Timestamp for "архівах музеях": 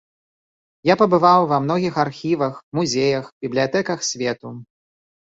2.05-3.29